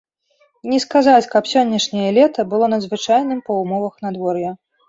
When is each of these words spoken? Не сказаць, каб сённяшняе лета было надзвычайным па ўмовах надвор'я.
Не 0.71 0.79
сказаць, 0.85 1.29
каб 1.35 1.51
сённяшняе 1.51 2.07
лета 2.17 2.47
было 2.55 2.71
надзвычайным 2.75 3.47
па 3.51 3.63
ўмовах 3.63 3.93
надвор'я. 4.09 4.51